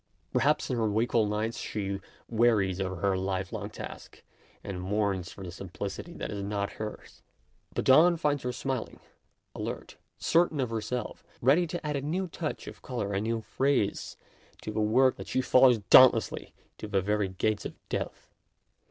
Perhaps 0.33 0.71
in 0.71 0.77
her 0.77 0.89
wakeful 0.89 1.27
nights 1.27 1.59
she 1.59 1.99
wearies 2.27 2.79
of 2.79 3.01
her 3.03 3.15
life 3.15 3.53
long 3.53 3.69
task, 3.69 4.23
and 4.63 4.81
mourns 4.81 5.31
for 5.31 5.43
the 5.43 5.51
simplicity 5.51 6.11
that 6.15 6.31
is 6.31 6.41
not 6.43 6.71
hers. 6.81 7.21
But 7.75 7.85
dawn 7.85 8.17
finds 8.17 8.41
her 8.41 8.51
smiling, 8.51 8.99
alert, 9.53 9.97
certain 10.17 10.59
of 10.59 10.71
herself, 10.71 11.23
ready 11.39 11.67
to 11.67 11.85
add 11.85 11.95
a 11.97 12.01
new 12.01 12.27
touch 12.27 12.65
of 12.65 12.81
colour, 12.81 13.13
a 13.13 13.21
new 13.21 13.41
phrase, 13.41 14.17
to 14.63 14.71
the 14.71 14.81
work 14.81 15.17
that 15.17 15.27
she 15.27 15.39
follows 15.39 15.77
daunt 15.91 16.15
lessly 16.15 16.53
to 16.79 16.87
the 16.87 17.01
very 17.03 17.27
gates 17.27 17.63
of 17.63 17.75
death. 17.87 18.31